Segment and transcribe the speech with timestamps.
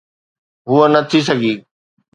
[0.69, 1.53] هوءَ نه ٿي سگهي.